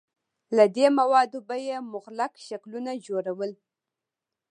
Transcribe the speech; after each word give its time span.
له 0.55 0.65
دې 0.75 0.87
موادو 0.99 1.39
به 1.47 1.55
یې 1.67 1.77
مغلق 1.93 2.33
شکلونه 2.47 2.91
جوړول. 3.05 3.51